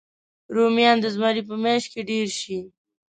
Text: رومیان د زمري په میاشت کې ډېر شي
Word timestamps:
رومیان 0.55 0.97
د 1.01 1.05
زمري 1.15 1.41
په 1.49 1.55
میاشت 1.63 1.87
کې 1.93 2.01
ډېر 2.09 2.27
شي 2.39 2.59